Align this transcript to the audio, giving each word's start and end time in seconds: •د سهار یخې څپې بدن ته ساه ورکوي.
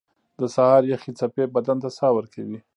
•د 0.39 0.41
سهار 0.55 0.83
یخې 0.93 1.11
څپې 1.19 1.45
بدن 1.55 1.77
ته 1.83 1.89
ساه 1.97 2.11
ورکوي. 2.17 2.59